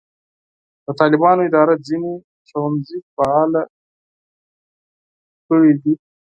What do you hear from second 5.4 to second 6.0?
کړي دي.